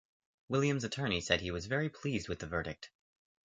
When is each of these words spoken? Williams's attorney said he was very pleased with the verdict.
Williams's 0.49 0.87
attorney 0.87 1.21
said 1.21 1.41
he 1.41 1.51
was 1.51 1.67
very 1.67 1.87
pleased 1.87 2.27
with 2.27 2.39
the 2.39 2.47
verdict. 2.47 2.89